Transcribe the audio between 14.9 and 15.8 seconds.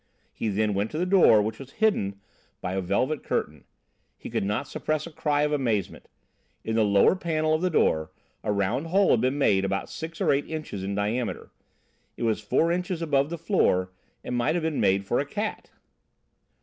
for a cat.